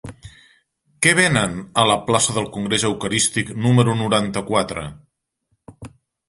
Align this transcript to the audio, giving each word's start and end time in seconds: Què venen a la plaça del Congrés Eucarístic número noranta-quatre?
Què 1.05 1.11
venen 1.19 1.51
a 1.81 1.83
la 1.89 1.97
plaça 2.07 2.35
del 2.37 2.47
Congrés 2.55 2.85
Eucarístic 2.89 3.53
número 3.67 3.95
noranta-quatre? 4.01 4.87